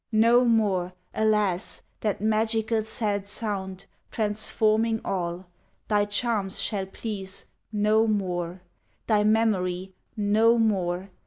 No 0.11 0.45
more! 0.45 0.93
alas, 1.13 1.83
that 1.99 2.21
magical 2.21 2.83
sad 2.83 3.27
sound 3.27 3.85
Transforming 4.09 4.99
all! 5.05 5.45
Thy 5.89 6.05
charms 6.05 6.59
shall 6.59 6.87
please 6.87 7.45
no 7.71 8.07
more 8.07 8.63
Thy 9.05 9.23
memory 9.23 9.93
_no 10.17 10.59
more! 10.59 11.11